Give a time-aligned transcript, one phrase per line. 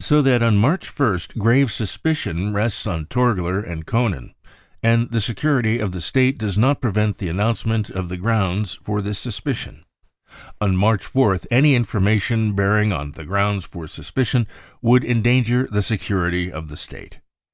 [0.00, 4.34] So that on March 1st grave suspicion rests on Torgler and Koenen,
[4.82, 9.00] and the security of the State does not prevent the announcement of the grounds for
[9.00, 9.86] this suspicion.
[10.60, 14.46] On March 4th any information bearing on the grounds for suspicion
[14.82, 17.20] would endanger the security of the State.